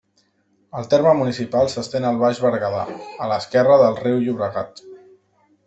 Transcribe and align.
El 0.79 0.87
terme 0.93 1.11
municipal 1.19 1.69
s'estén 1.73 2.09
al 2.11 2.17
Baix 2.23 2.41
Berguedà, 2.47 2.81
a 3.27 3.29
l'esquerra 3.33 3.79
del 3.85 4.01
riu 4.03 4.21
Llobregat. 4.27 4.85